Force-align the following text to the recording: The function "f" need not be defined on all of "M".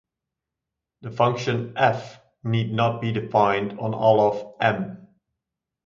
The 1.01 1.11
function 1.11 1.73
"f" 1.77 2.19
need 2.43 2.73
not 2.73 3.01
be 3.01 3.11
defined 3.11 3.79
on 3.79 3.93
all 3.93 4.19
of 4.19 4.55
"M". 4.59 5.09